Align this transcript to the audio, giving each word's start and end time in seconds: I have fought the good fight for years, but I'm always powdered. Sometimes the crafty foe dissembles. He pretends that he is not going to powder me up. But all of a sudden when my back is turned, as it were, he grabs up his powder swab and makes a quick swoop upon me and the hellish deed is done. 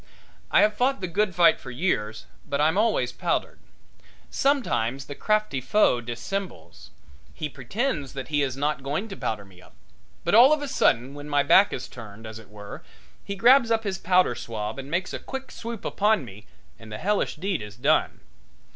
I 0.49 0.61
have 0.61 0.73
fought 0.73 0.99
the 0.99 1.07
good 1.07 1.35
fight 1.35 1.59
for 1.59 1.69
years, 1.69 2.25
but 2.49 2.59
I'm 2.59 2.75
always 2.75 3.11
powdered. 3.11 3.59
Sometimes 4.31 5.05
the 5.05 5.13
crafty 5.13 5.61
foe 5.61 6.01
dissembles. 6.01 6.89
He 7.35 7.47
pretends 7.47 8.13
that 8.13 8.29
he 8.29 8.41
is 8.41 8.57
not 8.57 8.81
going 8.81 9.09
to 9.09 9.15
powder 9.15 9.45
me 9.45 9.61
up. 9.61 9.75
But 10.23 10.33
all 10.33 10.53
of 10.53 10.61
a 10.63 10.67
sudden 10.67 11.13
when 11.13 11.29
my 11.29 11.43
back 11.43 11.71
is 11.71 11.87
turned, 11.87 12.25
as 12.25 12.39
it 12.39 12.49
were, 12.49 12.81
he 13.23 13.35
grabs 13.35 13.69
up 13.69 13.83
his 13.83 13.99
powder 13.99 14.33
swab 14.33 14.79
and 14.79 14.89
makes 14.89 15.13
a 15.13 15.19
quick 15.19 15.51
swoop 15.51 15.85
upon 15.85 16.25
me 16.25 16.47
and 16.79 16.91
the 16.91 16.97
hellish 16.97 17.35
deed 17.35 17.61
is 17.61 17.75
done. 17.75 18.21